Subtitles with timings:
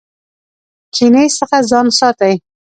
[0.93, 2.33] کینې څخه ځان ساتئ